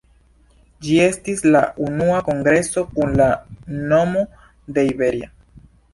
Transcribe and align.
Ĝi 0.85 0.95
estis 1.07 1.43
la 1.55 1.61
unua 1.89 2.17
kongreso 2.29 2.85
kun 2.95 3.13
la 3.21 3.27
nomo 3.93 4.25
de 4.79 4.87
Iberia. 4.95 5.31